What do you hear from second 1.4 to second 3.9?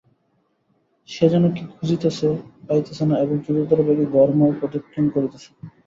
কী খুঁজিতেছে, পাইতেছে না এবং দ্রুততর